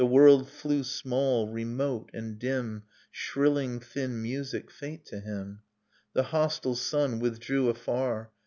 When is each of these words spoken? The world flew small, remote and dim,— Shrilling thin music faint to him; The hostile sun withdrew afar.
The 0.01 0.07
world 0.07 0.49
flew 0.49 0.83
small, 0.83 1.47
remote 1.47 2.09
and 2.11 2.39
dim,— 2.39 2.85
Shrilling 3.11 3.79
thin 3.81 4.19
music 4.19 4.71
faint 4.71 5.05
to 5.05 5.19
him; 5.19 5.61
The 6.13 6.23
hostile 6.23 6.73
sun 6.73 7.19
withdrew 7.19 7.69
afar. 7.69 8.31